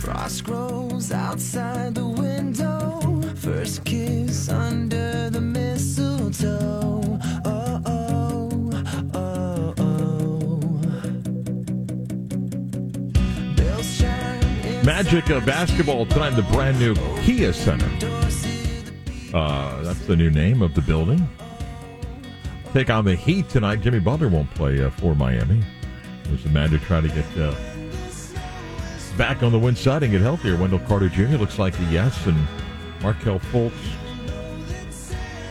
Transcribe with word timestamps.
Frost 0.00 0.44
grows 0.44 1.12
outside 1.12 1.94
the 1.94 2.06
window. 2.06 3.20
First 3.34 3.84
kiss 3.84 4.48
under 4.48 5.28
the 5.30 5.40
mistletoe. 5.40 7.18
Oh, 7.44 7.82
oh, 7.84 8.84
oh, 9.14 9.74
oh. 9.78 10.60
Bells 13.56 13.98
chime 13.98 14.40
in 14.64 14.86
Magic 14.86 15.30
uh, 15.30 15.40
basketball 15.40 16.06
tonight 16.06 16.30
the 16.30 16.42
brand 16.42 16.78
new 16.78 16.94
Kia 17.22 17.52
Center. 17.52 17.90
Uh, 19.34 19.82
that's 19.82 20.06
the 20.06 20.16
new 20.16 20.30
name 20.30 20.62
of 20.62 20.74
the 20.74 20.80
building. 20.82 21.28
Take 22.72 22.88
on 22.90 23.04
the 23.04 23.14
Heat 23.14 23.48
tonight. 23.48 23.80
Jimmy 23.80 23.98
Butler 23.98 24.28
won't 24.28 24.50
play 24.54 24.82
uh, 24.82 24.90
for 24.90 25.14
Miami. 25.14 25.62
As 26.32 26.42
the 26.44 26.50
Magic 26.50 26.82
try 26.82 27.00
to 27.00 27.08
get 27.08 27.24
uh, 27.38 27.54
back 29.18 29.42
on 29.42 29.50
the 29.50 29.58
win 29.58 29.74
side 29.74 30.04
and 30.04 30.12
get 30.12 30.20
healthier. 30.20 30.56
Wendell 30.56 30.78
Carter 30.78 31.08
Jr. 31.08 31.36
looks 31.36 31.58
like 31.58 31.76
a 31.76 31.82
yes, 31.86 32.24
and 32.26 32.38
Markelle 33.02 33.40
Fultz 33.40 33.72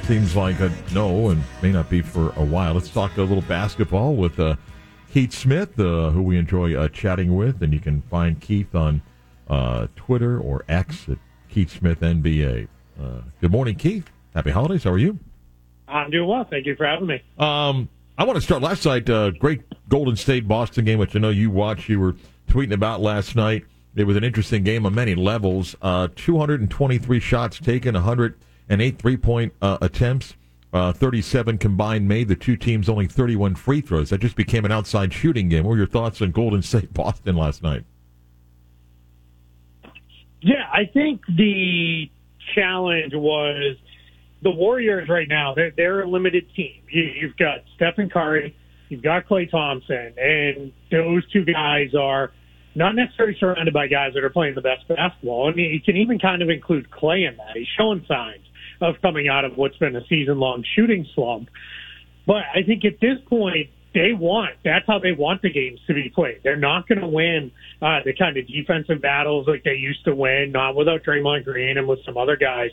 seems 0.03 0.37
like 0.37 0.61
a 0.61 0.71
no, 0.93 1.31
and 1.31 1.43
may 1.61 1.73
not 1.73 1.89
be 1.89 2.01
for 2.01 2.29
a 2.37 2.45
while. 2.45 2.73
Let's 2.73 2.89
talk 2.89 3.17
a 3.17 3.21
little 3.21 3.41
basketball 3.41 4.15
with 4.15 4.39
uh, 4.39 4.55
Keith 5.11 5.33
Smith, 5.33 5.77
uh, 5.77 6.11
who 6.11 6.21
we 6.21 6.37
enjoy 6.37 6.75
uh, 6.75 6.87
chatting 6.87 7.35
with, 7.35 7.61
and 7.61 7.73
you 7.73 7.81
can 7.81 8.01
find 8.03 8.39
Keith 8.39 8.73
on 8.73 9.01
uh, 9.49 9.87
Twitter 9.97 10.39
or 10.39 10.63
X 10.69 11.09
at 11.09 11.17
Keith 11.49 11.69
Smith 11.77 11.99
NBA. 11.99 12.69
Uh, 12.97 13.19
good 13.41 13.51
morning, 13.51 13.75
Keith. 13.75 14.09
Happy 14.33 14.51
holidays. 14.51 14.85
How 14.85 14.91
are 14.91 14.97
you? 14.97 15.19
I'm 15.89 16.09
doing 16.09 16.29
well. 16.29 16.45
Thank 16.49 16.67
you 16.67 16.75
for 16.77 16.85
having 16.85 17.07
me. 17.07 17.21
Um, 17.37 17.89
I 18.17 18.23
want 18.23 18.37
to 18.37 18.41
start 18.41 18.61
last 18.61 18.85
night. 18.85 19.09
Uh, 19.09 19.31
great 19.31 19.61
Golden 19.89 20.15
State 20.15 20.47
Boston 20.47 20.85
game, 20.85 20.99
which 20.99 21.17
I 21.17 21.19
know 21.19 21.29
you 21.29 21.51
watched. 21.51 21.89
You 21.89 21.99
were 21.99 22.15
tweeting 22.47 22.73
about 22.73 23.01
last 23.01 23.35
night. 23.35 23.65
It 23.95 24.05
was 24.05 24.15
an 24.15 24.23
interesting 24.23 24.63
game 24.63 24.85
on 24.85 24.93
many 24.93 25.15
levels. 25.15 25.75
Uh, 25.81 26.07
223 26.15 27.19
shots 27.19 27.59
taken, 27.59 27.95
108 27.95 28.99
three 28.99 29.17
point 29.17 29.53
uh, 29.61 29.79
attempts, 29.81 30.35
uh, 30.71 30.93
37 30.93 31.57
combined 31.57 32.07
made. 32.07 32.27
The 32.27 32.35
two 32.35 32.55
teams 32.55 32.89
only 32.89 33.07
31 33.07 33.55
free 33.55 33.81
throws. 33.81 34.11
That 34.11 34.19
just 34.19 34.35
became 34.35 34.65
an 34.65 34.71
outside 34.71 35.13
shooting 35.13 35.49
game. 35.49 35.63
What 35.63 35.71
were 35.71 35.77
your 35.77 35.87
thoughts 35.87 36.21
on 36.21 36.31
Golden 36.31 36.61
State 36.63 36.93
Boston 36.93 37.35
last 37.35 37.63
night? 37.63 37.83
Yeah, 40.41 40.69
I 40.71 40.85
think 40.85 41.21
the 41.27 42.11
challenge 42.53 43.13
was 43.15 43.77
the 44.43 44.51
Warriors 44.51 45.09
right 45.09 45.27
now. 45.27 45.53
They're, 45.55 45.71
they're 45.75 46.01
a 46.01 46.07
limited 46.07 46.53
team. 46.55 46.83
You, 46.89 47.03
you've 47.03 47.37
got 47.37 47.63
Stephen 47.75 48.09
Curry, 48.09 48.55
you've 48.89 49.03
got 49.03 49.27
Klay 49.27 49.49
Thompson, 49.49 50.13
and 50.17 50.71
those 50.91 51.29
two 51.31 51.45
guys 51.45 51.93
are 51.99 52.31
not 52.75 52.95
necessarily 52.95 53.35
surrounded 53.39 53.73
by 53.73 53.87
guys 53.87 54.13
that 54.13 54.23
are 54.23 54.29
playing 54.29 54.55
the 54.55 54.61
best 54.61 54.87
basketball. 54.87 55.51
Mean, 55.51 55.73
you 55.73 55.81
can 55.81 55.97
even 55.97 56.19
kind 56.19 56.41
of 56.41 56.49
include 56.49 56.89
Klay 56.91 57.27
in 57.27 57.35
that. 57.37 57.55
He's 57.55 57.67
showing 57.77 58.05
signs 58.07 58.43
of 58.81 58.95
coming 59.01 59.27
out 59.27 59.45
of 59.45 59.57
what's 59.57 59.77
been 59.77 59.95
a 59.95 60.05
season 60.07 60.37
long 60.37 60.63
shooting 60.75 61.05
slump. 61.15 61.49
But 62.27 62.43
I 62.53 62.61
think 62.63 62.85
at 62.85 62.99
this 62.99 63.17
point, 63.27 63.69
they 63.93 64.13
want 64.13 64.55
that's 64.63 64.85
how 64.85 64.99
they 64.99 65.11
want 65.11 65.41
the 65.41 65.51
games 65.51 65.79
to 65.87 65.93
be 65.93 66.09
played. 66.13 66.41
They're 66.43 66.55
not 66.55 66.87
going 66.87 67.01
to 67.01 67.07
win 67.07 67.51
uh, 67.81 67.99
the 68.05 68.13
kind 68.13 68.37
of 68.37 68.47
defensive 68.47 69.01
battles 69.01 69.47
like 69.47 69.63
they 69.63 69.75
used 69.75 70.03
to 70.05 70.15
win, 70.15 70.51
not 70.51 70.75
without 70.75 71.03
Draymond 71.03 71.45
Green 71.45 71.77
and 71.77 71.87
with 71.87 71.99
some 72.05 72.17
other 72.17 72.35
guys 72.35 72.69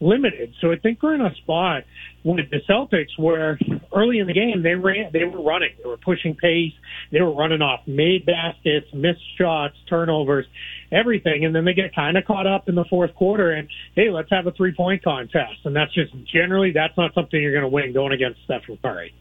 limited. 0.00 0.54
So 0.60 0.70
I 0.70 0.76
think 0.76 1.02
we're 1.02 1.14
in 1.14 1.20
a 1.20 1.34
spot 1.36 1.84
with 2.24 2.50
the 2.50 2.60
Celtics 2.68 3.18
where 3.18 3.58
early 3.94 4.18
in 4.18 4.26
the 4.26 4.32
game 4.32 4.62
they 4.62 4.74
ran, 4.74 5.10
they 5.12 5.24
were 5.24 5.42
running, 5.42 5.70
they 5.82 5.88
were 5.88 5.96
pushing 5.96 6.34
pace, 6.34 6.72
they 7.10 7.20
were 7.20 7.34
running 7.34 7.62
off 7.62 7.80
made 7.86 8.26
baskets, 8.26 8.86
missed 8.92 9.22
shots, 9.38 9.74
turnovers, 9.88 10.46
everything, 10.92 11.44
and 11.44 11.54
then 11.54 11.64
they 11.64 11.74
get 11.74 11.94
kind 11.94 12.16
of 12.16 12.24
caught 12.24 12.46
up 12.46 12.68
in 12.68 12.74
the 12.74 12.84
fourth 12.90 13.14
quarter 13.14 13.52
and 13.52 13.68
hey, 13.94 14.10
let's 14.10 14.30
have 14.30 14.46
a 14.46 14.52
three 14.52 14.74
point 14.74 15.02
contest, 15.02 15.64
and 15.64 15.74
that's 15.74 15.92
just 15.94 16.12
generally 16.32 16.72
that's 16.72 16.96
not 16.96 17.14
something 17.14 17.40
you're 17.40 17.52
going 17.52 17.62
to 17.62 17.68
win 17.68 17.92
going 17.92 18.12
against 18.12 18.40
Stephen 18.44 18.78
Curry. 18.82 19.14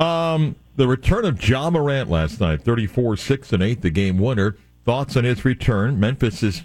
Um, 0.00 0.56
the 0.76 0.88
return 0.88 1.26
of 1.26 1.46
Ja 1.46 1.68
Morant 1.68 2.08
last 2.08 2.40
night, 2.40 2.62
34 2.62 3.18
6 3.18 3.52
and 3.52 3.62
8, 3.62 3.82
the 3.82 3.90
game 3.90 4.18
winner. 4.18 4.56
Thoughts 4.86 5.16
on 5.16 5.24
his 5.24 5.44
return? 5.44 6.00
Memphis 6.00 6.42
is 6.42 6.62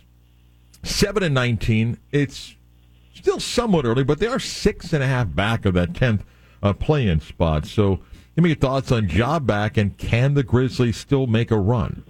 7 0.84 1.22
and 1.22 1.36
19. 1.36 1.98
It's 2.14 2.56
still 3.14 3.42
somewhat 3.42 3.86
early, 3.86 4.06
but 4.06 4.20
they 4.20 4.28
are 4.28 4.40
six 4.40 4.94
and 4.94 5.04
a 5.04 5.08
half 5.08 5.36
back 5.36 5.66
of 5.66 5.74
that 5.74 5.92
10th 5.94 6.22
uh, 6.64 6.72
play 6.72 7.08
in 7.08 7.20
spot. 7.20 7.66
So, 7.66 8.00
give 8.36 8.44
me 8.44 8.52
your 8.52 8.58
thoughts 8.58 8.92
on 8.92 9.10
Ja 9.10 9.40
back, 9.40 9.76
and 9.76 9.98
can 9.98 10.34
the 10.34 10.44
Grizzlies 10.44 10.96
still 10.96 11.28
make 11.28 11.52
a 11.52 11.58
run? 11.58 12.04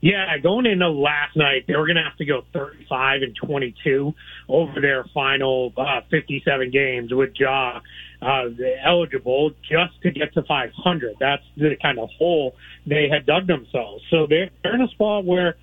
Yeah, 0.00 0.36
going 0.38 0.66
into 0.66 0.88
last 0.88 1.36
night, 1.36 1.64
they 1.66 1.74
were 1.74 1.86
going 1.86 1.96
to 1.96 2.02
have 2.02 2.16
to 2.18 2.26
go 2.26 2.44
35 2.52 3.22
and 3.22 3.34
22 3.34 4.14
over 4.48 4.80
their 4.80 5.04
final 5.14 5.72
uh, 5.76 6.02
57 6.10 6.70
games 6.70 7.14
with 7.14 7.30
Ja 7.34 7.80
uh, 8.22 8.44
eligible 8.84 9.50
just 9.62 10.00
to 10.02 10.10
get 10.10 10.34
to 10.34 10.42
500. 10.42 11.16
That's 11.20 11.42
the 11.56 11.76
kind 11.80 11.98
of 11.98 12.08
hole 12.18 12.54
they 12.86 13.08
had 13.10 13.26
dug 13.26 13.46
themselves. 13.46 14.04
So 14.10 14.26
they're, 14.28 14.50
they're 14.62 14.74
in 14.74 14.82
a 14.82 14.88
spot 14.88 15.24
where 15.24 15.56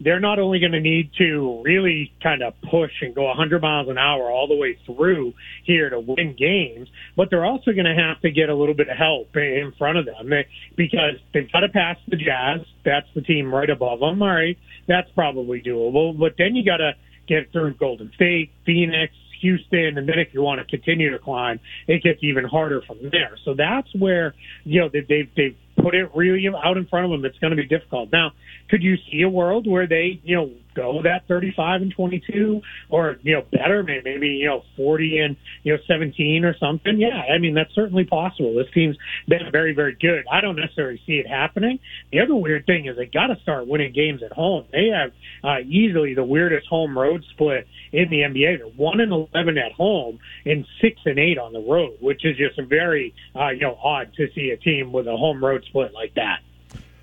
they're 0.00 0.20
not 0.20 0.38
only 0.38 0.58
going 0.60 0.72
to 0.72 0.80
need 0.80 1.10
to 1.18 1.60
really 1.62 2.10
kind 2.22 2.42
of 2.42 2.54
push 2.70 2.92
and 3.02 3.14
go 3.14 3.24
100 3.24 3.60
miles 3.60 3.88
an 3.88 3.98
hour 3.98 4.30
all 4.30 4.48
the 4.48 4.56
way 4.56 4.78
through 4.86 5.34
here 5.64 5.90
to 5.90 6.00
win 6.00 6.34
games, 6.38 6.88
but 7.16 7.28
they're 7.28 7.44
also 7.44 7.72
going 7.72 7.84
to 7.84 7.94
have 7.94 8.20
to 8.22 8.30
get 8.30 8.48
a 8.48 8.54
little 8.54 8.74
bit 8.74 8.88
of 8.88 8.96
help 8.96 9.36
in 9.36 9.72
front 9.76 9.98
of 9.98 10.06
them 10.06 10.30
because 10.74 11.16
they've 11.34 11.52
got 11.52 11.60
to 11.60 11.68
pass 11.68 11.96
the 12.08 12.16
Jazz. 12.16 12.66
That's 12.84 13.06
the 13.14 13.20
team 13.20 13.54
right 13.54 13.68
above 13.68 14.00
them. 14.00 14.22
All 14.22 14.28
right, 14.28 14.56
that's 14.88 15.10
probably 15.14 15.60
doable. 15.60 16.18
But 16.18 16.34
then 16.38 16.56
you 16.56 16.64
got 16.64 16.78
to 16.78 16.92
get 17.28 17.52
through 17.52 17.74
Golden 17.74 18.10
State, 18.14 18.50
Phoenix, 18.64 19.12
Houston, 19.40 19.98
and 19.98 20.08
then 20.08 20.18
if 20.18 20.32
you 20.32 20.42
want 20.42 20.60
to 20.60 20.66
continue 20.66 21.10
to 21.10 21.18
climb, 21.18 21.60
it 21.86 22.02
gets 22.02 22.20
even 22.22 22.44
harder 22.44 22.82
from 22.86 22.98
there. 23.10 23.36
So 23.44 23.54
that's 23.54 23.88
where 23.94 24.34
you 24.64 24.80
know 24.80 24.88
they've 24.88 25.28
they've 25.36 25.56
put 25.82 25.94
it 25.94 26.10
really 26.14 26.46
out 26.48 26.76
in 26.76 26.86
front 26.86 27.06
of 27.06 27.10
them. 27.10 27.24
It's 27.24 27.38
going 27.38 27.52
to 27.52 27.56
be 27.56 27.66
difficult. 27.66 28.10
Now, 28.12 28.32
could 28.70 28.82
you 28.82 28.96
see 29.10 29.22
a 29.22 29.28
world 29.28 29.66
where 29.66 29.86
they 29.86 30.20
you 30.22 30.36
know 30.36 30.50
go 30.74 31.02
that 31.02 31.26
35 31.26 31.82
and 31.82 31.92
22 31.92 32.60
or 32.88 33.18
you 33.22 33.34
know 33.34 33.42
better 33.50 33.82
maybe, 33.82 34.28
you 34.28 34.46
know 34.46 34.62
40 34.76 35.18
and 35.18 35.36
you 35.64 35.72
know 35.74 35.78
17 35.86 36.44
or 36.44 36.56
something? 36.58 36.98
Yeah 36.98 37.22
i 37.32 37.38
mean 37.38 37.54
that's 37.54 37.74
certainly 37.74 38.04
possible. 38.04 38.54
This 38.54 38.72
team's 38.72 38.96
been 39.28 39.50
very 39.50 39.74
very 39.74 39.96
good. 40.00 40.24
I 40.30 40.40
don't 40.40 40.56
necessarily 40.56 41.00
see 41.06 41.14
it 41.14 41.26
happening. 41.26 41.80
The 42.12 42.20
other 42.20 42.34
weird 42.34 42.66
thing 42.66 42.86
is 42.86 42.96
they 42.96 43.06
got 43.06 43.26
to 43.26 43.36
start 43.42 43.66
winning 43.66 43.92
games 43.92 44.22
at 44.22 44.32
home. 44.32 44.66
They 44.72 44.88
have 44.94 45.12
uh, 45.42 45.60
easily 45.66 46.14
the 46.14 46.24
weirdest 46.24 46.68
home 46.68 46.96
road 46.96 47.24
split 47.32 47.66
in 47.92 48.08
the 48.10 48.18
nba 48.18 48.58
they're 48.58 48.66
1 48.66 49.00
and 49.00 49.12
11 49.12 49.58
at 49.58 49.72
home 49.72 50.18
and 50.44 50.64
6 50.80 51.00
and 51.04 51.18
8 51.18 51.38
on 51.38 51.52
the 51.52 51.60
road 51.60 51.96
which 52.00 52.24
is 52.24 52.36
just 52.36 52.60
very 52.68 53.14
uh, 53.34 53.48
you 53.48 53.60
know 53.60 53.76
odd 53.82 54.12
to 54.16 54.28
see 54.34 54.50
a 54.50 54.56
team 54.56 54.92
with 54.92 55.06
a 55.06 55.16
home 55.16 55.44
road 55.44 55.64
split 55.68 55.92
like 55.92 56.14
that 56.14 56.40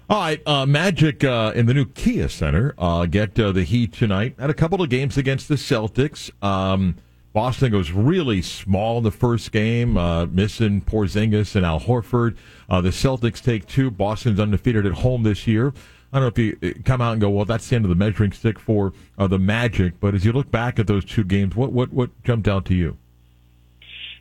All 0.10 0.22
right, 0.22 0.42
uh, 0.48 0.66
Magic 0.66 1.26
uh, 1.26 1.52
in 1.54 1.66
the 1.66 1.74
new 1.74 1.84
Kia 1.84 2.30
Center 2.30 2.74
uh, 2.78 3.06
get 3.08 3.38
uh, 3.38 3.52
the 3.52 3.64
Heat 3.64 3.92
tonight. 3.92 4.36
Had 4.40 4.50
a 4.50 4.54
couple 4.54 4.82
of 4.82 4.90
games 4.90 5.18
against 5.18 5.50
the 5.50 5.56
Celtics. 5.56 6.32
Um, 6.42 6.96
Boston 7.34 7.74
goes 7.74 7.92
really 7.92 8.42
small 8.42 9.00
in 9.00 9.04
the 9.04 9.12
first 9.12 9.52
game, 9.52 9.98
uh, 9.98 10.26
missing 10.28 10.80
Porzingis 10.80 11.58
and 11.58 11.66
Al 11.66 11.82
Horford. 11.82 12.38
Uh, 12.70 12.80
the 12.80 12.92
Celtics 12.92 13.44
take 13.44 13.68
two. 13.68 13.92
Boston's 13.92 14.40
undefeated 14.40 14.86
at 14.86 14.94
home 14.94 15.24
this 15.24 15.46
year. 15.46 15.74
I 16.14 16.22
don't 16.22 16.22
know 16.22 16.28
if 16.28 16.64
you 16.64 16.74
come 16.86 17.02
out 17.02 17.12
and 17.12 17.20
go, 17.20 17.30
well, 17.30 17.44
that's 17.44 17.68
the 17.68 17.76
end 17.76 17.84
of 17.84 17.90
the 17.90 17.96
measuring 17.96 18.32
stick 18.32 18.60
for 18.60 18.94
the 19.18 19.38
Magic. 19.38 20.00
But 20.00 20.16
as 20.16 20.24
you 20.24 20.32
look 20.32 20.50
back 20.50 20.80
at 20.80 20.88
those 20.88 21.04
two 21.04 21.26
games, 21.26 21.54
what 21.54 21.74
what 21.74 21.92
what 21.92 22.12
jumped 22.24 22.48
out 22.48 22.64
to 22.68 22.74
you? 22.74 22.96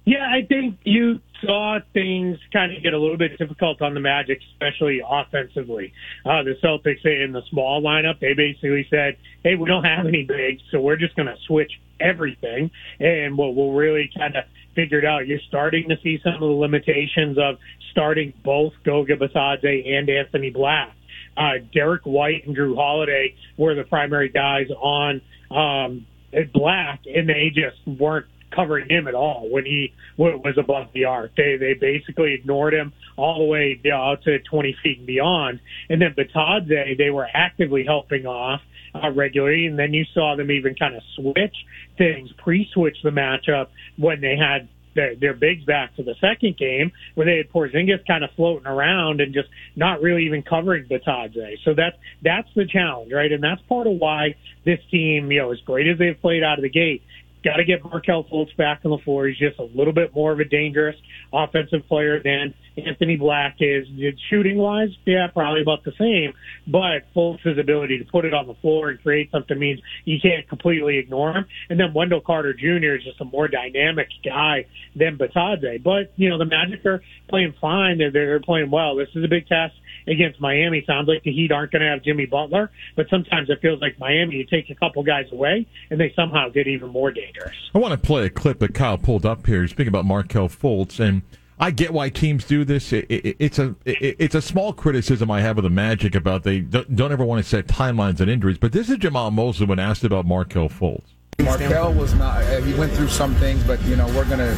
Yeah, 0.05 0.29
I 0.29 0.43
think 0.43 0.79
you 0.85 1.21
saw 1.45 1.79
things 1.93 2.39
kind 2.53 2.77
of 2.77 2.83
get 2.83 2.93
a 2.93 2.99
little 2.99 3.17
bit 3.17 3.39
difficult 3.39 3.83
on 3.83 3.95
the 3.95 4.01
Magic, 4.01 4.41
especially 4.53 5.03
offensively. 5.07 5.93
Uh, 6.25 6.43
the 6.43 6.55
Celtics 6.63 7.05
in 7.05 7.33
the 7.33 7.43
small 7.51 7.83
lineup, 7.83 8.21
they 8.21 8.35
basically 8.35 8.87
said, 8.91 9.17
"Hey, 9.43 9.55
we 9.55 9.67
don't 9.67 9.85
have 9.85 10.07
any 10.07 10.25
bigs, 10.25 10.63
so 10.71 10.81
we're 10.81 10.97
just 10.97 11.17
going 11.17 11.29
to 11.29 11.37
switch 11.47 11.73
everything, 12.01 12.71
and 13.01 13.37
we'll, 13.37 13.55
we'll 13.55 13.73
really 13.73 14.11
kind 14.17 14.37
of 14.37 14.45
figure 14.75 14.99
it 14.99 15.05
out." 15.05 15.27
You're 15.27 15.41
starting 15.49 15.89
to 15.89 15.97
see 16.03 16.19
some 16.23 16.35
of 16.35 16.41
the 16.41 16.47
limitations 16.47 17.39
of 17.39 17.59
starting 17.91 18.33
both 18.45 18.73
Goga 18.85 19.17
Bitadze 19.17 19.89
and 19.89 20.09
Anthony 20.09 20.51
Black 20.51 20.97
uh, 21.37 21.59
Derrick 21.73 22.03
White 22.05 22.47
and 22.47 22.57
Jrue 22.57 22.77
Holiday 22.77 23.35
were 23.57 23.75
the 23.75 23.85
primary 23.85 24.29
guys 24.29 24.69
on 24.81 25.21
um, 25.51 26.07
Black, 26.53 27.01
and 27.07 27.29
they 27.29 27.51
just 27.55 27.77
weren't 27.99 28.27
covering 28.55 28.89
him 28.89 29.09
at 29.09 29.15
all 29.15 29.49
when 29.51 29.65
he 29.65 29.93
was 30.17 30.57
above 30.59 30.89
the 30.95 31.05
arc. 31.05 31.35
They 31.37 31.57
they 31.59 31.75
basically 31.75 32.35
ignored 32.35 32.75
him 32.75 32.93
all 33.17 33.39
the 33.39 33.45
way 33.45 33.81
you 33.83 33.91
know, 33.91 33.97
out 33.97 34.23
to 34.25 34.39
20 34.39 34.77
feet 34.83 34.99
and 34.99 35.07
beyond. 35.07 35.61
And 35.89 36.01
then 36.01 36.15
Bitadze, 36.15 36.99
they 36.99 37.11
were 37.11 37.27
actively 37.33 37.85
helping 37.85 38.27
off 38.27 38.61
uh, 38.95 39.11
regularly, 39.11 39.67
and 39.67 39.79
then 39.79 39.93
you 39.93 40.05
saw 40.15 40.37
them 40.37 40.51
even 40.51 40.75
kind 40.75 40.95
of 40.95 41.03
switch 41.17 41.57
things, 41.99 42.31
pre-switch 42.39 42.97
the 43.03 43.11
matchup 43.11 43.69
when 43.97 44.21
they 44.21 44.37
had 44.37 44.69
their, 44.97 45.15
their 45.15 45.35
bigs 45.35 45.65
back 45.65 45.95
to 45.97 46.03
the 46.03 46.15
second 46.21 46.57
game 46.57 46.91
where 47.15 47.27
they 47.27 47.37
had 47.37 47.51
Porzingis 47.53 48.05
kind 48.07 48.25
of 48.25 48.31
floating 48.35 48.67
around 48.67 49.21
and 49.21 49.33
just 49.33 49.49
not 49.77 50.01
really 50.01 50.25
even 50.25 50.43
covering 50.43 50.87
Bitadze. 50.87 51.59
So 51.65 51.75
that's 51.75 51.97
that's 52.23 52.49
the 52.57 52.67
challenge, 52.67 53.13
right? 53.13 53.31
And 53.31 53.45
that's 53.45 53.61
part 53.69 53.87
of 53.87 53.99
why 53.99 54.35
this 54.65 54.81
team, 54.91 55.31
you 55.31 55.43
know, 55.43 55.53
as 55.53 55.61
great 55.61 55.87
as 55.87 55.99
they've 55.99 56.21
played 56.21 56.43
out 56.43 56.59
of 56.59 56.63
the 56.63 56.71
gate, 56.71 57.03
got 57.47 57.57
to 57.57 57.65
get 57.65 57.85
Markelle 57.85 58.25
Fultz 58.25 58.55
back 58.57 58.81
on 58.85 58.91
the 58.91 58.99
floor. 58.99 59.29
He's 59.29 59.39
just 59.39 59.59
a 59.61 59.63
little 59.63 59.93
bit 59.93 60.15
more 60.15 60.33
of 60.33 60.41
a 60.41 60.45
dangerous 60.45 60.97
offensive 61.33 61.87
player 61.87 62.21
than 62.23 62.53
Anthony 62.77 63.17
Black 63.17 63.57
is. 63.61 63.87
Shooting 64.29 64.59
wise, 64.59 64.89
yeah, 65.07 65.29
probably 65.33 65.63
about 65.63 65.85
the 65.85 65.93
same. 65.99 66.33
But 66.67 67.07
Fultz's 67.15 67.59
ability 67.59 67.99
to 67.99 68.05
put 68.05 68.25
it 68.25 68.35
on 68.35 68.49
the 68.49 68.55
floor 68.55 68.91
and 68.91 69.01
create 69.01 69.31
something 69.31 69.59
means 69.59 69.81
you 70.05 70.19
can't 70.21 70.49
completely 70.49 70.99
ignore 70.99 71.33
him. 71.33 71.47
And 71.71 71.79
then 71.79 71.95
Wendell 71.95 72.21
Carter 72.21 72.53
Jr. 72.53 72.97
is 72.97 73.05
just 73.05 73.21
a 73.21 73.25
more 73.25 73.47
dynamic 73.47 74.09
guy 74.25 74.67
than 74.97 75.17
Bitadze. 75.17 75.83
But, 75.83 76.13
you 76.17 76.29
know, 76.29 76.39
the 76.39 76.47
Magic 76.47 76.85
are 76.85 77.01
playing 77.29 77.55
fine. 77.61 77.99
They're, 77.99 78.11
they're 78.11 78.41
playing 78.41 78.71
well. 78.73 78.97
This 78.97 79.09
is 79.15 79.25
a 79.25 79.29
big 79.29 79.47
test 79.47 79.75
against 80.07 80.41
Miami. 80.41 80.85
Sounds 80.87 81.09
like 81.09 81.23
the 81.23 81.33
Heat 81.33 81.53
aren't 81.53 81.73
going 81.73 81.83
to 81.83 81.89
have 81.89 82.03
Jimmy 82.03 82.27
Butler, 82.27 82.71
but 82.95 83.09
sometimes 83.11 83.51
it 83.51 83.61
feels 83.61 83.81
like 83.81 83.99
Miami, 83.99 84.37
you 84.37 84.45
take 84.45 84.71
a 84.71 84.75
couple 84.75 85.03
guys 85.03 85.27
away 85.33 85.67
and 85.91 86.01
they 86.01 86.13
somehow 86.15 86.49
get 86.49 86.67
even 86.67 86.91
more 86.91 87.11
dangerous. 87.11 87.55
I 87.75 87.79
want 87.79 87.93
to 87.93 87.99
play 87.99 88.27
a 88.27 88.31
clip 88.31 88.59
that 88.61 88.75
Kyle 88.75 88.99
pulled 88.99 89.27
up 89.27 89.47
here. 89.47 89.63
He's 89.63 89.71
speaking 89.71 89.89
about 89.89 90.05
Markelle 90.05 90.49
Fultz, 90.49 91.01
and 91.01 91.23
I 91.59 91.71
get 91.71 91.93
why 91.93 92.11
teams 92.11 92.45
do 92.45 92.65
this. 92.65 92.93
It, 92.93 93.07
it, 93.09 93.37
it's 93.39 93.59
a 93.59 93.75
it, 93.85 94.17
it's 94.19 94.35
a 94.35 94.43
small 94.43 94.73
criticism 94.73 95.31
I 95.31 95.41
have 95.41 95.57
of 95.59 95.65
the 95.65 95.71
Magic 95.71 96.15
about 96.15 96.43
they 96.43 96.61
don't, 96.61 96.95
don't 96.95 97.13
ever 97.13 97.25
want 97.25 97.43
to 97.43 97.49
set 97.49 97.67
timelines 97.67 98.21
on 98.21 98.29
injuries. 98.29 98.59
But 98.59 98.73
this 98.73 98.91
is 98.91 98.99
Jamahl 98.99 99.33
Mosley 99.33 99.67
when 99.67 99.79
asked 99.79 100.05
about 100.05 100.27
Markelle 100.27 100.69
Fultz. 100.69 101.03
Markelle 101.39 101.93
was 101.93 102.15
not. 102.15 102.43
uh, 102.45 102.61
He 102.63 102.75
went 102.75 102.93
through 102.93 103.09
some 103.09 103.35
things, 103.37 103.63
but 103.65 103.83
you 103.85 103.97
know 103.97 104.07
we're 104.09 104.29
gonna. 104.29 104.55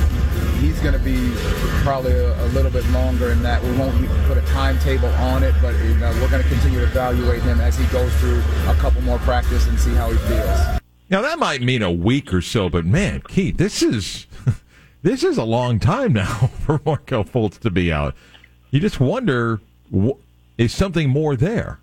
He's 0.60 0.80
gonna 0.80 0.98
be 0.98 1.32
probably 1.84 2.12
a, 2.12 2.44
a 2.44 2.48
little 2.48 2.70
bit 2.70 2.84
longer 2.90 3.30
in 3.30 3.42
that. 3.42 3.62
We 3.62 3.70
won't 3.78 3.96
put 4.26 4.36
a 4.36 4.42
timetable 4.42 5.08
on 5.08 5.44
it, 5.44 5.54
but 5.62 5.74
you 5.84 5.94
know 5.96 6.10
we're 6.20 6.30
gonna 6.30 6.42
continue 6.42 6.80
to 6.80 6.86
evaluate 6.86 7.42
him 7.42 7.60
as 7.60 7.78
he 7.78 7.86
goes 7.86 8.12
through 8.16 8.42
a 8.66 8.74
couple 8.74 9.00
more 9.02 9.18
practice 9.18 9.68
and 9.68 9.78
see 9.78 9.94
how 9.94 10.10
he 10.10 10.18
feels. 10.28 10.80
Now 11.10 11.22
that 11.22 11.38
might 11.38 11.62
mean 11.62 11.82
a 11.82 11.92
week 11.92 12.34
or 12.34 12.40
so, 12.40 12.68
but 12.68 12.84
man, 12.84 13.22
Keith, 13.28 13.56
this 13.56 13.82
is 13.82 14.26
this 15.02 15.22
is 15.22 15.38
a 15.38 15.44
long 15.44 15.78
time 15.78 16.12
now 16.12 16.34
for 16.64 16.80
Markelle 16.84 17.24
Fultz 17.24 17.58
to 17.60 17.70
be 17.70 17.92
out. 17.92 18.14
You 18.70 18.80
just 18.80 18.98
wonder, 18.98 19.60
is 20.58 20.74
something 20.74 21.08
more 21.08 21.36
there? 21.36 21.78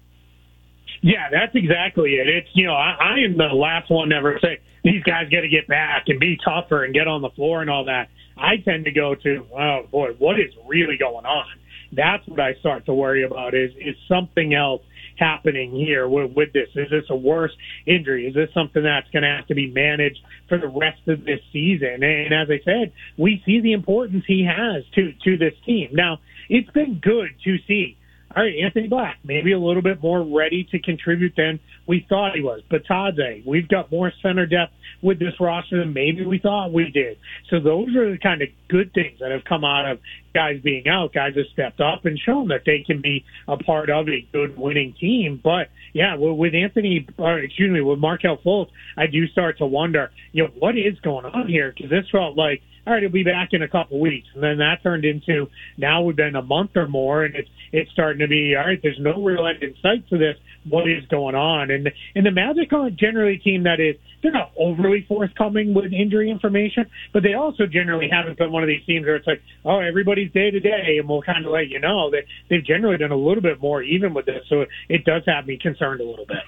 Yeah, 1.01 1.29
that's 1.31 1.55
exactly 1.55 2.15
it. 2.15 2.27
It's 2.27 2.49
you 2.53 2.65
know 2.65 2.73
I, 2.73 2.97
I 2.99 3.19
am 3.19 3.37
the 3.37 3.45
last 3.45 3.89
one 3.89 4.09
to 4.09 4.15
ever 4.17 4.37
say 4.41 4.59
these 4.83 5.01
guys 5.03 5.29
got 5.29 5.41
to 5.41 5.47
get 5.47 5.67
back 5.67 6.03
and 6.07 6.19
be 6.19 6.37
tougher 6.43 6.83
and 6.83 6.93
get 6.93 7.07
on 7.07 7.21
the 7.21 7.31
floor 7.31 7.61
and 7.61 7.69
all 7.69 7.85
that. 7.85 8.09
I 8.37 8.57
tend 8.57 8.85
to 8.85 8.91
go 8.91 9.15
to 9.15 9.45
oh 9.57 9.87
boy, 9.91 10.09
what 10.17 10.39
is 10.39 10.51
really 10.67 10.97
going 10.97 11.25
on? 11.25 11.45
That's 11.91 12.27
what 12.27 12.39
I 12.39 12.55
start 12.59 12.85
to 12.87 12.93
worry 12.93 13.23
about. 13.23 13.53
Is 13.53 13.71
is 13.79 13.95
something 14.07 14.53
else 14.53 14.81
happening 15.17 15.71
here 15.71 16.09
with, 16.09 16.33
with 16.33 16.51
this? 16.51 16.67
Is 16.75 16.89
this 16.89 17.05
a 17.09 17.15
worse 17.15 17.53
injury? 17.85 18.27
Is 18.27 18.33
this 18.33 18.49
something 18.53 18.83
that's 18.83 19.09
going 19.11 19.23
to 19.23 19.29
have 19.29 19.47
to 19.47 19.55
be 19.55 19.71
managed 19.71 20.19
for 20.49 20.57
the 20.57 20.67
rest 20.67 21.07
of 21.07 21.23
this 21.23 21.39
season? 21.53 22.03
And 22.03 22.33
as 22.33 22.49
I 22.49 22.59
said, 22.65 22.91
we 23.17 23.41
see 23.45 23.61
the 23.61 23.73
importance 23.73 24.25
he 24.27 24.45
has 24.45 24.83
to 24.95 25.13
to 25.23 25.37
this 25.37 25.53
team. 25.65 25.89
Now 25.93 26.19
it's 26.49 26.69
been 26.71 26.99
good 27.01 27.29
to 27.45 27.57
see 27.67 27.97
all 28.35 28.43
right, 28.43 28.53
Anthony 28.63 28.87
Black, 28.87 29.17
maybe 29.23 29.53
a 29.53 29.59
little 29.59 29.81
bit 29.81 30.01
more 30.01 30.23
ready 30.23 30.67
to 30.71 30.79
contribute 30.79 31.33
than 31.37 31.59
we 31.87 32.05
thought 32.09 32.35
he 32.35 32.41
was. 32.41 32.61
Bitadze, 32.71 33.45
we've 33.45 33.67
got 33.67 33.91
more 33.91 34.11
center 34.21 34.45
depth 34.45 34.73
with 35.01 35.19
this 35.19 35.33
roster 35.39 35.79
than 35.79 35.93
maybe 35.93 36.25
we 36.25 36.39
thought 36.39 36.73
we 36.73 36.89
did. 36.91 37.17
So 37.49 37.59
those 37.59 37.95
are 37.95 38.11
the 38.11 38.17
kind 38.17 38.41
of 38.41 38.49
good 38.67 38.93
things 38.93 39.19
that 39.19 39.31
have 39.31 39.43
come 39.45 39.63
out 39.63 39.89
of 39.89 39.99
guys 40.35 40.61
being 40.61 40.87
out. 40.87 41.13
Guys 41.13 41.33
have 41.35 41.45
stepped 41.53 41.81
up 41.81 42.05
and 42.05 42.19
shown 42.19 42.49
that 42.49 42.61
they 42.65 42.83
can 42.85 43.01
be 43.01 43.25
a 43.47 43.57
part 43.57 43.89
of 43.89 44.07
a 44.07 44.27
good 44.31 44.55
winning 44.57 44.93
team. 44.99 45.39
But 45.43 45.69
yeah, 45.93 46.15
with 46.17 46.53
Anthony, 46.53 47.07
or 47.17 47.39
excuse 47.39 47.71
me, 47.71 47.81
with 47.81 47.97
Markelle 47.97 48.37
Fultz, 48.45 48.69
I 48.97 49.07
do 49.07 49.25
start 49.27 49.57
to 49.59 49.65
wonder, 49.65 50.11
you 50.33 50.43
know, 50.43 50.49
what 50.59 50.77
is 50.77 50.99
going 50.99 51.25
on 51.25 51.47
here? 51.47 51.73
Because 51.75 51.89
this 51.89 52.05
felt 52.11 52.37
like 52.37 52.61
all 52.87 52.93
right, 52.93 53.01
he'll 53.01 53.11
be 53.11 53.23
back 53.23 53.49
in 53.51 53.63
a 53.63 53.67
couple 53.67 53.99
weeks. 53.99 54.27
And 54.35 54.43
then 54.43 54.59
that 54.59 54.83
turned 54.83 55.05
into 55.05 55.47
now 55.77 56.03
we've 56.03 56.15
been 56.15 56.35
a 56.35 56.41
month 56.41 56.71
or 56.75 56.87
more 56.87 57.23
and 57.23 57.35
it's 57.35 57.49
it's 57.71 57.91
starting 57.91 58.19
to 58.19 58.27
be 58.27 58.55
all 58.55 58.65
right, 58.65 58.79
there's 58.81 58.99
no 58.99 59.23
real 59.23 59.47
end 59.47 59.63
in 59.63 59.73
sight 59.81 60.07
to 60.09 60.17
this. 60.17 60.35
What 60.69 60.87
is 60.89 61.05
going 61.09 61.35
on? 61.35 61.71
And 61.71 61.89
and 62.13 62.25
the 62.25 62.31
Magic 62.31 62.71
are 62.73 62.89
generally 62.89 63.35
a 63.35 63.39
team 63.39 63.63
that 63.63 63.79
is 63.79 63.95
they're 64.25 64.33
not 64.33 64.51
overly 64.57 65.05
forthcoming 65.07 65.73
with 65.75 65.93
injury 65.93 66.31
information, 66.31 66.89
but 67.13 67.21
they 67.21 67.35
also 67.35 67.67
generally 67.67 68.09
haven't 68.11 68.39
been 68.39 68.51
one 68.51 68.63
of 68.63 68.67
these 68.67 68.83
teams 68.85 69.05
where 69.05 69.15
it's 69.15 69.27
like, 69.27 69.41
oh, 69.63 69.79
everybody's 69.79 70.31
day 70.31 70.49
to 70.49 70.59
day 70.59 70.97
and 70.99 71.07
we'll 71.07 71.21
kind 71.21 71.45
of 71.45 71.51
let 71.51 71.69
you 71.69 71.79
know 71.79 72.09
that 72.09 72.23
they've 72.49 72.65
generally 72.65 72.97
done 72.97 73.11
a 73.11 73.15
little 73.15 73.43
bit 73.43 73.61
more 73.61 73.83
even 73.83 74.15
with 74.15 74.25
this. 74.25 74.43
So 74.49 74.65
it 74.89 75.05
does 75.05 75.21
have 75.27 75.45
me 75.45 75.57
concerned 75.57 76.01
a 76.01 76.03
little 76.03 76.25
bit. 76.25 76.39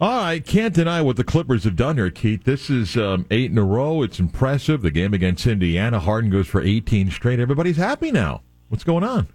Right, 0.00 0.44
can't 0.44 0.74
deny 0.74 1.00
what 1.00 1.16
the 1.16 1.24
Clippers 1.24 1.64
have 1.64 1.76
done 1.76 1.96
here, 1.96 2.10
Keith. 2.10 2.44
This 2.44 2.68
is 2.68 2.96
um, 2.96 3.24
eight 3.30 3.50
in 3.50 3.56
a 3.56 3.64
row. 3.64 4.02
It's 4.02 4.18
impressive. 4.18 4.82
The 4.82 4.90
game 4.90 5.14
against 5.14 5.46
Indiana, 5.46 6.00
Harden 6.00 6.28
goes 6.28 6.48
for 6.48 6.60
18 6.60 7.10
straight. 7.12 7.38
Everybody's 7.38 7.78
happy 7.78 8.10
now. 8.10 8.42
What's 8.68 8.84
going 8.84 9.04
on? 9.04 9.28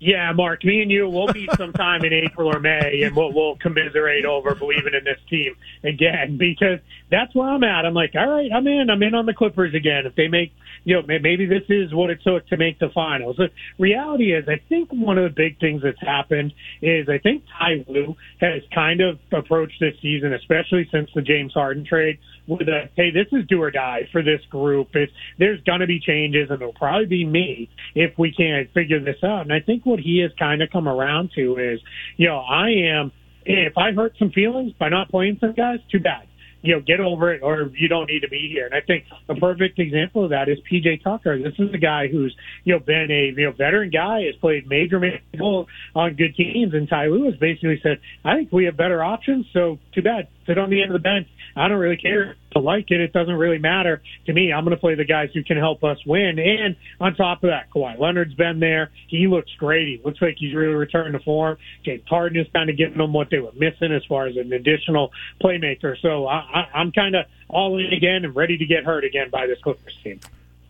Yeah, 0.00 0.32
Mark, 0.32 0.64
me 0.64 0.80
and 0.80 0.90
you, 0.90 1.06
we'll 1.10 1.28
meet 1.28 1.50
sometime 1.58 2.02
in 2.04 2.12
April 2.14 2.48
or 2.48 2.58
May, 2.58 3.02
and 3.02 3.14
we'll, 3.14 3.32
we'll 3.34 3.56
commiserate 3.56 4.24
over 4.24 4.54
believing 4.54 4.94
in 4.94 5.04
this 5.04 5.18
team 5.28 5.54
again 5.84 6.38
because 6.38 6.80
that's 7.10 7.34
where 7.34 7.50
I'm 7.50 7.62
at. 7.62 7.84
I'm 7.84 7.92
like, 7.92 8.14
all 8.14 8.26
right, 8.26 8.50
I'm 8.50 8.66
in. 8.66 8.88
I'm 8.88 9.02
in 9.02 9.14
on 9.14 9.26
the 9.26 9.34
Clippers 9.34 9.74
again. 9.74 10.06
If 10.06 10.14
they 10.14 10.28
make, 10.28 10.52
you 10.84 10.96
know, 10.96 11.02
maybe 11.06 11.44
this 11.44 11.64
is 11.68 11.92
what 11.92 12.08
it 12.08 12.20
took 12.24 12.46
to 12.48 12.56
make 12.56 12.78
the 12.78 12.88
finals. 12.94 13.36
The 13.36 13.50
reality 13.78 14.32
is, 14.32 14.48
I 14.48 14.60
think 14.70 14.90
one 14.90 15.18
of 15.18 15.24
the 15.24 15.36
big 15.36 15.60
things 15.60 15.82
that's 15.82 16.00
happened 16.00 16.54
is 16.80 17.08
I 17.10 17.18
think 17.18 17.44
Ty 17.58 17.84
Lue 17.86 18.16
has 18.40 18.62
kind 18.74 19.02
of 19.02 19.18
approached 19.32 19.80
this 19.80 19.94
season, 20.00 20.32
especially 20.32 20.88
since 20.90 21.10
the 21.14 21.20
James 21.20 21.52
Harden 21.52 21.84
trade, 21.84 22.18
with 22.46 22.68
a, 22.68 22.88
hey, 22.96 23.10
this 23.10 23.26
is 23.32 23.46
do 23.48 23.62
or 23.62 23.70
die 23.70 24.08
for 24.12 24.22
this 24.22 24.40
group. 24.48 24.88
It's, 24.94 25.12
there's 25.38 25.60
going 25.62 25.80
to 25.80 25.86
be 25.86 26.00
changes, 26.00 26.48
and 26.50 26.60
it'll 26.60 26.72
probably 26.72 27.06
be 27.06 27.24
me 27.24 27.68
if 27.94 28.18
we 28.18 28.32
can't 28.32 28.72
figure 28.72 29.00
this 29.00 29.22
out. 29.22 29.42
And 29.42 29.52
I 29.52 29.60
think 29.60 29.84
what 29.90 30.00
he 30.00 30.20
has 30.22 30.30
kind 30.38 30.62
of 30.62 30.70
come 30.70 30.88
around 30.88 31.30
to 31.36 31.56
is, 31.56 31.80
you 32.16 32.28
know, 32.28 32.38
I 32.38 32.68
am, 32.92 33.12
if 33.44 33.76
I 33.76 33.92
hurt 33.92 34.14
some 34.18 34.30
feelings 34.30 34.72
by 34.78 34.88
not 34.88 35.10
playing 35.10 35.38
some 35.40 35.52
guys, 35.52 35.78
too 35.90 36.00
bad. 36.00 36.26
You 36.62 36.74
know, 36.74 36.82
get 36.86 37.00
over 37.00 37.32
it, 37.32 37.42
or 37.42 37.70
you 37.74 37.88
don't 37.88 38.06
need 38.06 38.20
to 38.20 38.28
be 38.28 38.50
here. 38.52 38.66
And 38.66 38.74
I 38.74 38.84
think 38.86 39.04
a 39.30 39.34
perfect 39.34 39.78
example 39.78 40.24
of 40.24 40.30
that 40.30 40.50
is 40.50 40.58
PJ 40.70 41.02
Tucker. 41.02 41.38
This 41.38 41.54
is 41.58 41.72
a 41.72 41.78
guy 41.78 42.06
who's 42.12 42.36
you 42.64 42.74
know 42.74 42.80
been 42.80 43.08
a 43.10 43.32
you 43.34 43.46
know 43.46 43.52
veteran 43.52 43.88
guy, 43.88 44.24
has 44.24 44.34
played 44.42 44.68
major 44.68 45.00
major 45.00 45.22
role 45.38 45.66
on 45.94 46.16
good 46.16 46.36
teams, 46.36 46.74
and 46.74 46.86
Ty 46.86 47.06
Lue 47.06 47.24
has 47.30 47.36
basically 47.36 47.80
said, 47.82 47.98
I 48.26 48.34
think 48.34 48.52
we 48.52 48.66
have 48.66 48.76
better 48.76 49.02
options. 49.02 49.46
So 49.54 49.78
too 49.94 50.02
bad, 50.02 50.28
sit 50.46 50.58
on 50.58 50.70
the 50.70 50.82
end 50.82 50.90
of 50.90 50.94
the 50.94 51.02
bench. 51.02 51.28
I 51.56 51.68
don't 51.68 51.78
really 51.78 51.96
care 51.96 52.36
to 52.52 52.58
like 52.58 52.90
it. 52.90 53.00
It 53.00 53.12
doesn't 53.12 53.34
really 53.34 53.58
matter 53.58 54.02
to 54.26 54.32
me. 54.32 54.52
I'm 54.52 54.64
going 54.64 54.76
to 54.76 54.80
play 54.80 54.94
the 54.94 55.04
guys 55.04 55.30
who 55.34 55.42
can 55.42 55.56
help 55.56 55.82
us 55.84 55.98
win. 56.06 56.38
And 56.38 56.76
on 57.00 57.14
top 57.14 57.42
of 57.42 57.50
that, 57.50 57.70
Kawhi 57.70 57.98
Leonard's 57.98 58.34
been 58.34 58.60
there. 58.60 58.90
He 59.08 59.26
looks 59.26 59.50
great. 59.58 59.88
He 59.88 60.00
looks 60.04 60.20
like 60.22 60.36
he's 60.38 60.54
really 60.54 60.74
returned 60.74 61.14
to 61.14 61.20
form. 61.20 61.58
James 61.84 62.02
Harden 62.08 62.40
is 62.40 62.46
kind 62.52 62.70
of 62.70 62.76
giving 62.76 62.98
them 62.98 63.12
what 63.12 63.28
they 63.30 63.38
were 63.38 63.52
missing 63.52 63.92
as 63.92 64.04
far 64.06 64.26
as 64.26 64.36
an 64.36 64.52
additional 64.52 65.12
playmaker. 65.42 66.00
So 66.00 66.26
I, 66.26 66.36
I, 66.38 66.68
I'm 66.74 66.92
kind 66.92 67.14
of 67.14 67.26
all 67.48 67.78
in 67.78 67.92
again 67.92 68.24
and 68.24 68.34
ready 68.34 68.56
to 68.58 68.66
get 68.66 68.84
hurt 68.84 69.04
again 69.04 69.30
by 69.30 69.46
this 69.46 69.58
Clippers 69.62 69.98
team. 70.02 70.20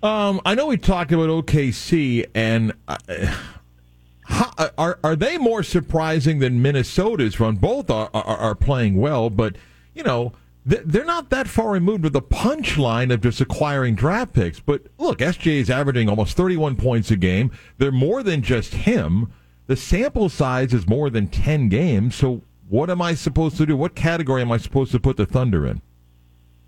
Um, 0.02 0.40
I 0.46 0.54
know 0.54 0.66
we 0.66 0.78
talked 0.78 1.12
about 1.12 1.28
OKC, 1.28 2.26
and 2.34 2.72
uh, 2.88 2.96
how, 4.30 4.52
uh, 4.56 4.68
are 4.78 4.98
are 5.02 5.16
they 5.16 5.38
more 5.38 5.62
surprising 5.62 6.38
than 6.38 6.62
Minnesota's 6.62 7.38
run? 7.38 7.56
Both 7.56 7.90
are 7.90 8.10
are, 8.14 8.24
are 8.24 8.54
playing 8.54 8.96
well, 8.96 9.28
but 9.28 9.56
you 9.94 10.02
know 10.02 10.32
they're 10.64 11.04
not 11.04 11.30
that 11.30 11.48
far 11.48 11.70
removed 11.70 12.04
with 12.04 12.12
the 12.12 12.22
punchline 12.22 13.12
of 13.12 13.22
just 13.22 13.40
acquiring 13.40 13.94
draft 13.94 14.34
picks. 14.34 14.60
But 14.60 14.86
look, 14.98 15.18
SJ 15.18 15.54
is 15.54 15.70
averaging 15.70 16.08
almost 16.08 16.36
31 16.36 16.76
points 16.76 17.10
a 17.10 17.16
game. 17.16 17.50
They're 17.78 17.90
more 17.90 18.22
than 18.22 18.42
just 18.42 18.74
him. 18.74 19.32
The 19.66 19.76
sample 19.76 20.28
size 20.28 20.74
is 20.74 20.86
more 20.86 21.10
than 21.10 21.28
10 21.28 21.68
games. 21.70 22.14
So 22.14 22.42
what 22.68 22.90
am 22.90 23.00
I 23.00 23.14
supposed 23.14 23.56
to 23.56 23.66
do? 23.66 23.76
What 23.76 23.94
category 23.94 24.42
am 24.42 24.52
I 24.52 24.58
supposed 24.58 24.92
to 24.92 25.00
put 25.00 25.16
the 25.16 25.26
Thunder 25.26 25.66
in? 25.66 25.80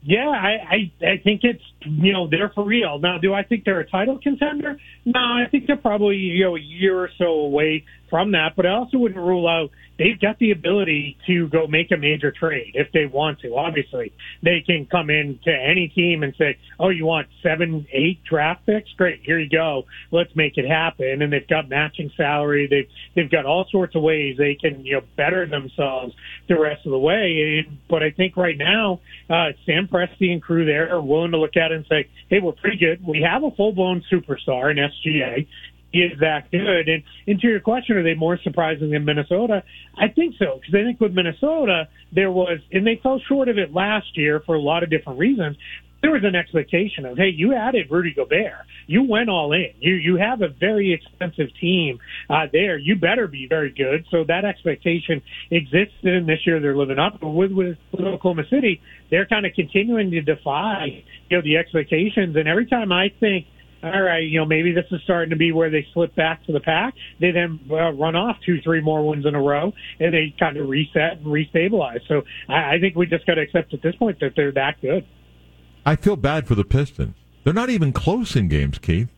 Yeah, 0.05 0.29
I, 0.29 0.51
I 0.69 1.07
I 1.13 1.17
think 1.23 1.43
it's 1.45 1.63
you 1.81 2.13
know 2.13 2.29
they're 2.29 2.51
for 2.53 2.65
real. 2.65 2.99
Now, 2.99 3.19
do 3.19 3.33
I 3.33 3.45
think 3.45 3.65
they're 3.65 3.81
a 3.81 3.89
title 3.89 4.19
contender? 4.21 4.77
No, 5.05 5.21
I 5.21 5.45
think 5.49 5.69
they're 5.69 5.77
probably 5.77 6.17
you 6.17 6.45
know 6.45 6.57
a 6.57 6.61
year 6.61 6.99
or 6.99 7.09
so 7.19 7.25
away 7.25 7.85
from 8.11 8.33
that. 8.33 8.55
But 8.57 8.67
I 8.67 8.71
also 8.71 8.99
wouldn't 8.99 9.21
rule 9.21 9.47
out 9.47 9.71
they've 9.99 10.21
got 10.21 10.39
the 10.39 10.51
ability 10.51 11.17
to 11.27 11.49
go 11.49 11.67
make 11.67 11.91
a 11.93 11.97
major 11.97 12.33
trade 12.33 12.73
if 12.75 12.91
they 12.93 13.07
want 13.07 13.41
to. 13.41 13.57
Obviously, 13.57 14.13
they 14.43 14.63
can 14.65 14.87
come 14.87 15.11
in 15.11 15.39
to 15.45 15.51
any 15.51 15.89
team 15.89 16.23
and 16.23 16.35
say, 16.37 16.57
"Oh, 16.79 16.89
you 16.89 17.07
want 17.07 17.29
seven, 17.43 17.87
eight 17.93 18.23
draft 18.25 18.67
picks? 18.67 18.93
Great, 18.93 19.21
here 19.23 19.39
you 19.39 19.49
go. 19.49 19.87
Let's 20.11 20.35
make 20.35 20.57
it 20.57 20.67
happen." 20.67 21.23
And 21.23 21.33
they've 21.33 21.47
got 21.47 21.69
matching 21.69 22.11
salary. 22.17 22.67
They've 22.67 22.89
they've 23.15 23.31
got 23.31 23.47
all 23.47 23.67
sorts 23.71 23.95
of 23.95 24.03
ways 24.03 24.37
they 24.37 24.55
can 24.55 24.85
you 24.85 24.95
know 24.95 25.03
better 25.17 25.47
themselves 25.47 26.15
the 26.49 26.59
rest 26.59 26.85
of 26.87 26.93
the 26.93 26.99
way. 26.99 27.67
But 27.89 28.03
I 28.03 28.11
think 28.11 28.37
right 28.37 28.57
now, 28.57 29.01
uh, 29.29 29.53
Sam 29.67 29.89
Presti 29.89 30.33
and 30.33 30.43
crew 30.43 30.65
there 30.65 30.95
are 30.95 31.01
willing 31.01 31.33
to 31.33 31.39
look 31.39 31.57
at 31.57 31.73
it 31.73 31.77
and 31.77 31.87
say, 31.87 32.07
"Hey, 32.29 32.41
we're 32.41 32.53
pretty 32.53 32.79
good. 32.79 33.07
We 33.07 33.23
have 33.23 33.45
a 33.45 33.51
full 33.51 33.73
blown 33.73 34.03
superstar 34.11 34.71
in 34.71 34.79
SGA." 34.79 35.47
Is 35.93 36.19
that 36.21 36.51
good. 36.51 36.89
And, 36.89 37.03
and 37.27 37.41
to 37.41 37.47
your 37.47 37.61
question, 37.61 37.97
are 37.97 38.03
they 38.03 38.15
more 38.15 38.39
surprising 38.43 38.91
than 38.91 39.05
Minnesota? 39.05 39.63
I 39.97 40.09
think 40.09 40.35
so, 40.39 40.61
because 40.61 40.75
I 40.75 40.85
think 40.85 41.01
with 41.01 41.13
Minnesota, 41.13 41.89
there 42.13 42.31
was, 42.31 42.59
and 42.71 42.87
they 42.87 42.99
fell 43.03 43.21
short 43.29 43.49
of 43.49 43.59
it 43.59 43.73
last 43.73 44.17
year 44.17 44.43
for 44.45 44.55
a 44.55 44.61
lot 44.61 44.83
of 44.83 44.91
different 44.91 45.19
reasons. 45.19 45.57
There 46.01 46.11
was 46.11 46.25
an 46.25 46.35
expectation 46.35 47.07
of, 47.07 47.17
hey, 47.17 47.29
you 47.33 47.55
added 47.55 47.87
Rudy 47.89 48.13
Gobert. 48.13 48.67
You 48.89 49.05
went 49.09 49.31
all 49.31 49.53
in. 49.53 49.71
You 49.79 49.95
you 49.95 50.17
have 50.17 50.43
a 50.43 50.49
very 50.49 50.93
expensive 50.93 51.55
team 51.61 52.01
uh, 52.29 52.47
there. 52.53 52.77
You 52.77 52.97
better 52.97 53.29
be 53.29 53.47
very 53.49 53.71
good. 53.71 54.05
So 54.11 54.25
that 54.27 54.45
expectation 54.45 55.23
exists, 55.53 55.95
and 56.03 56.29
this 56.29 56.41
year 56.45 56.59
they're 56.59 56.77
living 56.77 56.99
up. 56.99 57.21
But 57.21 57.29
with, 57.29 57.53
with 57.53 57.79
with 57.93 58.05
Oklahoma 58.05 58.43
City, 58.51 58.81
they're 59.13 59.27
kind 59.27 59.47
of 59.47 59.53
continuing 59.55 60.11
to 60.11 60.23
defy 60.23 61.05
you 61.31 61.37
know 61.37 61.43
the 61.43 61.57
expectations. 61.57 62.35
And 62.35 62.49
every 62.49 62.67
time 62.67 62.91
I 62.91 63.11
think 63.21 63.47
all 63.83 64.03
right, 64.03 64.23
you 64.23 64.39
know, 64.39 64.45
maybe 64.45 64.73
this 64.73 64.85
is 64.93 65.01
starting 65.03 65.31
to 65.31 65.37
be 65.37 65.51
where 65.51 65.69
they 65.69 65.87
slip 65.93 66.15
back 66.15 66.45
to 66.47 66.53
the 66.53 66.61
pack. 66.61 66.95
They 67.21 67.33
then 67.33 67.59
uh, 67.71 67.93
run 67.93 68.15
off 68.15 68.37
two, 68.47 68.61
three 68.63 68.81
more 68.81 69.07
wins 69.07 69.27
in 69.27 69.35
a 69.35 69.43
row, 69.43 69.73
and 69.99 70.15
they 70.15 70.35
kind 70.39 70.57
of 70.57 70.69
reset 70.69 71.19
and 71.19 71.27
restabilize. 71.27 72.01
So 72.07 72.23
I, 72.49 72.75
I 72.75 72.79
think 72.81 72.95
we 72.95 73.07
just 73.07 73.27
got 73.27 73.35
to 73.35 73.41
accept 73.41 73.75
at 73.75 73.83
this 73.83 73.97
point 73.97 74.21
that 74.21 74.35
they're 74.37 74.53
that 74.53 74.81
good. 74.81 75.05
I 75.85 75.97
feel 75.97 76.17
bad 76.17 76.47
for 76.47 76.55
the 76.55 76.65
Pistons. 76.65 77.15
They're 77.43 77.53
not 77.53 77.71
even 77.71 77.93
close 77.93 78.37
in 78.37 78.47
games, 78.49 78.79
Keith. 78.79 79.09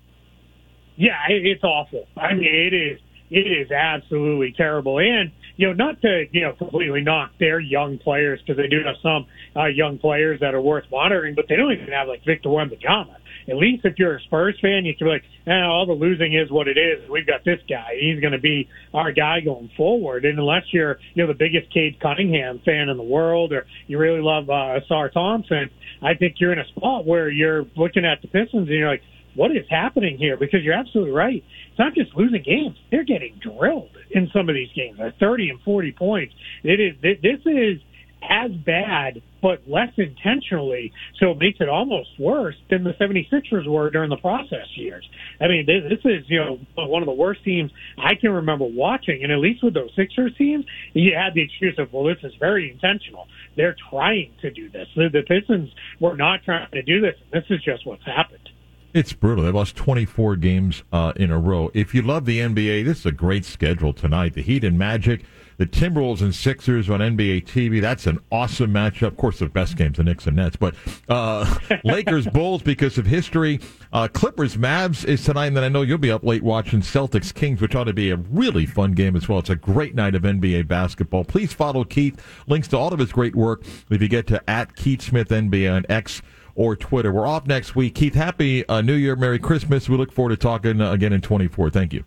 Yeah, 0.96 1.12
it's 1.28 1.62
awful. 1.62 2.06
I 2.16 2.32
mean, 2.34 2.44
it 2.44 2.72
is. 2.72 3.00
It 3.30 3.50
is 3.50 3.70
absolutely 3.70 4.54
terrible. 4.56 4.98
And 4.98 5.32
you 5.56 5.66
know, 5.66 5.72
not 5.72 6.00
to 6.02 6.24
you 6.30 6.42
know 6.42 6.52
completely 6.52 7.02
knock 7.02 7.32
their 7.38 7.58
young 7.58 7.98
players 7.98 8.40
because 8.40 8.56
they 8.56 8.68
do 8.68 8.82
have 8.84 8.96
some 9.02 9.26
uh, 9.56 9.66
young 9.66 9.98
players 9.98 10.40
that 10.40 10.54
are 10.54 10.60
worth 10.60 10.84
monitoring, 10.90 11.34
but 11.34 11.46
they 11.48 11.56
don't 11.56 11.72
even 11.72 11.92
have 11.92 12.08
like 12.08 12.24
Victor 12.24 12.48
Wembanyama 12.48 13.16
at 13.48 13.56
least 13.56 13.84
if 13.84 13.98
you're 13.98 14.16
a 14.16 14.20
Spurs 14.22 14.58
fan, 14.60 14.84
you 14.84 14.94
can 14.94 15.06
be 15.06 15.10
like, 15.10 15.24
eh, 15.46 15.64
all 15.64 15.86
the 15.86 15.92
losing 15.92 16.34
is 16.34 16.50
what 16.50 16.68
it 16.68 16.78
is. 16.78 17.08
We've 17.10 17.26
got 17.26 17.44
this 17.44 17.60
guy. 17.68 17.96
He's 18.00 18.20
going 18.20 18.32
to 18.32 18.40
be 18.40 18.68
our 18.92 19.12
guy 19.12 19.40
going 19.40 19.70
forward. 19.76 20.24
And 20.24 20.38
unless 20.38 20.64
you're, 20.72 20.98
you 21.14 21.22
know, 21.22 21.28
the 21.32 21.38
biggest 21.38 21.72
Cade 21.72 22.00
Cunningham 22.00 22.60
fan 22.64 22.88
in 22.88 22.96
the 22.96 23.02
world 23.02 23.52
or 23.52 23.66
you 23.86 23.98
really 23.98 24.20
love 24.20 24.48
uh, 24.48 24.80
Ausar 24.80 25.12
Thompson, 25.12 25.70
I 26.02 26.14
think 26.14 26.36
you're 26.38 26.52
in 26.52 26.58
a 26.58 26.66
spot 26.68 27.06
where 27.06 27.28
you're 27.28 27.64
looking 27.76 28.04
at 28.04 28.22
the 28.22 28.28
Pistons 28.28 28.68
and 28.68 28.78
you're 28.78 28.88
like, 28.88 29.02
what 29.34 29.50
is 29.50 29.66
happening 29.68 30.16
here? 30.16 30.36
Because 30.36 30.60
you're 30.62 30.74
absolutely 30.74 31.12
right. 31.12 31.42
It's 31.70 31.78
not 31.78 31.94
just 31.94 32.14
losing 32.14 32.42
games; 32.42 32.76
they're 32.90 33.04
getting 33.04 33.40
drilled 33.42 33.90
in 34.10 34.30
some 34.32 34.48
of 34.48 34.54
these 34.54 34.70
games. 34.74 34.98
At 35.00 35.18
30 35.18 35.50
and 35.50 35.60
40 35.62 35.92
points, 35.92 36.34
it 36.62 36.80
is. 36.80 36.94
This 37.02 37.40
is 37.44 37.80
as 38.22 38.52
bad, 38.52 39.22
but 39.44 39.60
less 39.68 39.92
intentionally. 39.98 40.90
So 41.20 41.32
it 41.32 41.38
makes 41.38 41.60
it 41.60 41.68
almost 41.68 42.08
worse 42.18 42.54
than 42.70 42.82
the 42.82 42.94
76ers 42.94 43.68
were 43.68 43.90
during 43.90 44.08
the 44.08 44.16
process 44.16 44.66
years. 44.74 45.06
I 45.38 45.48
mean, 45.48 45.66
this, 45.66 46.00
is, 46.02 46.24
you 46.28 46.38
know, 46.38 46.58
one 46.76 47.02
of 47.02 47.06
the 47.06 47.12
worst 47.12 47.44
teams 47.44 47.70
I 47.98 48.14
can 48.14 48.30
remember 48.30 48.64
watching. 48.64 49.22
And 49.22 49.30
at 49.30 49.40
least 49.40 49.62
with 49.62 49.74
those 49.74 49.90
Sixers 49.94 50.34
teams, 50.38 50.64
you 50.94 51.12
had 51.14 51.34
the 51.34 51.42
excuse 51.42 51.78
of, 51.78 51.92
well, 51.92 52.04
this 52.04 52.16
is 52.22 52.32
very 52.40 52.70
intentional. 52.70 53.26
They're 53.54 53.76
trying 53.90 54.32
to 54.40 54.50
do 54.50 54.70
this. 54.70 54.88
The, 54.96 55.10
the 55.12 55.20
Pistons 55.20 55.68
were 56.00 56.16
not 56.16 56.42
trying 56.44 56.70
to 56.70 56.82
do 56.82 57.02
this. 57.02 57.16
This 57.30 57.44
is 57.50 57.62
just 57.62 57.86
what's 57.86 58.06
happened. 58.06 58.48
It's 58.94 59.12
brutal. 59.12 59.44
They 59.44 59.50
lost 59.50 59.76
24 59.76 60.36
games 60.36 60.84
uh, 60.90 61.12
in 61.16 61.30
a 61.30 61.38
row. 61.38 61.70
If 61.74 61.94
you 61.94 62.00
love 62.00 62.24
the 62.24 62.38
NBA, 62.38 62.86
this 62.86 63.00
is 63.00 63.06
a 63.06 63.12
great 63.12 63.44
schedule 63.44 63.92
tonight. 63.92 64.32
The 64.32 64.42
Heat 64.42 64.64
and 64.64 64.78
Magic 64.78 65.26
the 65.56 65.66
Timberwolves 65.66 66.20
and 66.20 66.34
Sixers 66.34 66.90
on 66.90 67.00
NBA 67.00 67.46
TV. 67.46 67.80
That's 67.80 68.06
an 68.06 68.18
awesome 68.30 68.72
matchup. 68.72 69.08
Of 69.08 69.16
course, 69.16 69.38
the 69.38 69.46
best 69.46 69.76
games, 69.76 69.98
the 69.98 70.04
Knicks 70.04 70.26
and 70.26 70.36
Nets, 70.36 70.56
but 70.56 70.74
uh, 71.08 71.58
Lakers 71.84 72.26
Bulls 72.26 72.62
because 72.62 72.98
of 72.98 73.06
history. 73.06 73.60
Uh, 73.92 74.08
Clippers 74.08 74.56
Mavs 74.56 75.04
is 75.04 75.24
tonight, 75.24 75.46
and 75.46 75.56
then 75.56 75.64
I 75.64 75.68
know 75.68 75.82
you'll 75.82 75.98
be 75.98 76.10
up 76.10 76.24
late 76.24 76.42
watching 76.42 76.80
Celtics 76.80 77.32
Kings, 77.32 77.60
which 77.60 77.74
ought 77.74 77.84
to 77.84 77.92
be 77.92 78.10
a 78.10 78.16
really 78.16 78.66
fun 78.66 78.92
game 78.92 79.16
as 79.16 79.28
well. 79.28 79.38
It's 79.38 79.50
a 79.50 79.56
great 79.56 79.94
night 79.94 80.14
of 80.14 80.22
NBA 80.22 80.66
basketball. 80.66 81.24
Please 81.24 81.52
follow 81.52 81.84
Keith. 81.84 82.20
Links 82.46 82.68
to 82.68 82.78
all 82.78 82.92
of 82.92 82.98
his 82.98 83.12
great 83.12 83.36
work 83.36 83.64
if 83.90 84.02
you 84.02 84.08
get 84.08 84.26
to 84.28 84.50
at 84.50 84.74
Keith 84.76 85.02
Smith 85.02 85.28
NBA 85.28 85.72
on 85.72 85.86
X 85.88 86.22
or 86.54 86.76
Twitter. 86.76 87.12
We're 87.12 87.26
off 87.26 87.46
next 87.46 87.74
week. 87.74 87.94
Keith, 87.94 88.14
happy 88.14 88.66
uh, 88.68 88.80
New 88.80 88.94
Year, 88.94 89.16
Merry 89.16 89.38
Christmas. 89.38 89.88
We 89.88 89.96
look 89.96 90.12
forward 90.12 90.30
to 90.30 90.36
talking 90.36 90.80
uh, 90.80 90.92
again 90.92 91.12
in 91.12 91.20
24. 91.20 91.70
Thank 91.70 91.92
you. 91.92 92.04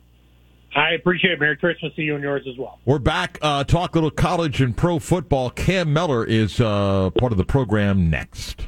I 0.77 0.91
appreciate 0.91 1.33
it. 1.33 1.39
Merry 1.39 1.57
Christmas 1.57 1.91
to 1.95 2.03
you 2.03 2.13
and 2.13 2.23
yours 2.23 2.45
as 2.47 2.55
well. 2.55 2.79
We're 2.85 2.99
back. 2.99 3.39
Uh, 3.41 3.63
talk 3.63 3.95
little 3.95 4.11
college 4.11 4.61
and 4.61 4.77
pro 4.77 4.99
football. 4.99 5.49
Cam 5.49 5.91
Mellor 5.91 6.23
is 6.23 6.61
uh, 6.61 7.09
part 7.17 7.31
of 7.31 7.39
the 7.39 7.45
program 7.45 8.11
next. 8.11 8.67